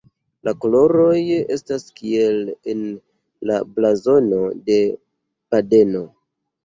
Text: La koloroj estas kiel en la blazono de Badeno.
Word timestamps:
La 0.47 0.51
koloroj 0.61 1.17
estas 1.55 1.85
kiel 1.99 2.39
en 2.73 2.81
la 3.51 3.59
blazono 3.77 4.41
de 4.71 4.79
Badeno. 5.53 6.03